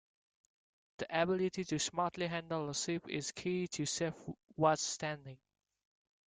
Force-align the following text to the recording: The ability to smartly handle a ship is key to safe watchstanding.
The 0.97 1.21
ability 1.21 1.63
to 1.65 1.77
smartly 1.77 2.25
handle 2.25 2.71
a 2.71 2.73
ship 2.73 3.07
is 3.07 3.31
key 3.31 3.67
to 3.67 3.85
safe 3.85 4.15
watchstanding. 4.57 5.37